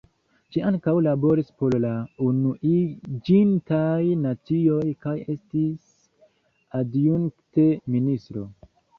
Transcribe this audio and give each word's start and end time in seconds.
Ŝi 0.53 0.61
ankaŭ 0.67 0.93
laboris 1.07 1.49
por 1.63 1.73
la 1.81 1.89
Unuiĝintaj 2.27 4.01
Nacioj 4.21 4.85
kaj 5.05 5.13
estis 5.33 5.93
adjunkt-ministro. 6.81 8.47